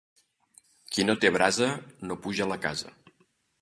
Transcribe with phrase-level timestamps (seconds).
[0.95, 1.71] Qui no té brasa,
[2.09, 2.99] no puja la casa.